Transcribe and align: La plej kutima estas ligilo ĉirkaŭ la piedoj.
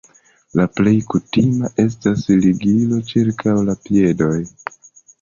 La 0.59 0.63
plej 0.79 0.93
kutima 1.15 1.71
estas 1.85 2.25
ligilo 2.47 3.01
ĉirkaŭ 3.13 3.57
la 3.71 3.81
piedoj. 3.87 4.37